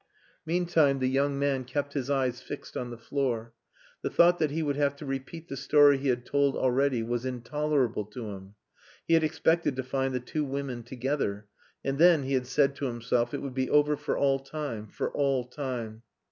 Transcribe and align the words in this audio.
Meantime 0.47 0.97
the 0.97 1.05
young 1.07 1.37
man 1.37 1.63
kept 1.63 1.93
his 1.93 2.09
eyes 2.09 2.41
fixed 2.41 2.75
on 2.75 2.89
the 2.89 2.97
floor. 2.97 3.53
The 4.01 4.09
thought 4.09 4.39
that 4.39 4.49
he 4.49 4.63
would 4.63 4.75
have 4.77 4.95
to 4.95 5.05
repeat 5.05 5.47
the 5.47 5.55
story 5.55 5.99
he 5.99 6.07
had 6.07 6.25
told 6.25 6.55
already 6.57 7.03
was 7.03 7.23
intolerable 7.23 8.05
to 8.05 8.31
him. 8.31 8.55
He 9.07 9.13
had 9.13 9.23
expected 9.23 9.75
to 9.75 9.83
find 9.83 10.15
the 10.15 10.19
two 10.19 10.43
women 10.43 10.81
together. 10.81 11.45
And 11.85 11.99
then, 11.99 12.23
he 12.23 12.33
had 12.33 12.47
said 12.47 12.75
to 12.77 12.85
himself, 12.87 13.31
it 13.35 13.43
would 13.43 13.53
be 13.53 13.69
over 13.69 13.95
for 13.95 14.17
all 14.17 14.39
time 14.39 14.87
for 14.87 15.11
all 15.11 15.43
time. 15.43 16.01